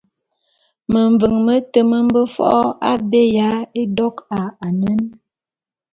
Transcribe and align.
Meveň 0.91 1.35
mete 1.45 1.79
me 1.89 1.99
mbe 2.07 2.21
fo’o 2.33 2.61
abé 2.91 3.21
ya 3.37 3.51
édok 3.81 4.15
a 4.39 4.41
anen. 4.65 5.01